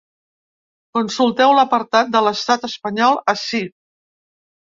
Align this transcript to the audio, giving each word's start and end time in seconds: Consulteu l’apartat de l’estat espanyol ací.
Consulteu 0.97 1.53
l’apartat 1.57 2.09
de 2.15 2.23
l’estat 2.29 2.67
espanyol 2.69 3.21
ací. 3.37 3.63